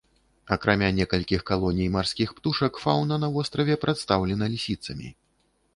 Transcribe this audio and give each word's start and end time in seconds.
Акрамя 0.53 0.87
некалькіх 0.99 1.43
калоній 1.49 1.87
марскіх 1.97 2.33
птушак, 2.39 2.81
фаўна 2.85 3.15
на 3.27 3.31
востраве 3.37 3.75
прадстаўлена 3.87 4.45
лісіцамі. 4.57 5.07